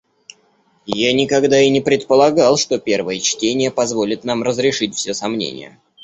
Я 0.87 1.13
никогда 1.13 1.61
и 1.61 1.69
не 1.69 1.79
предполагал, 1.79 2.57
что 2.57 2.79
первое 2.79 3.19
чтение 3.19 3.69
позволит 3.69 4.23
нам 4.23 4.41
разрешить 4.41 4.95
все 4.95 5.13
сомнения. 5.13 5.79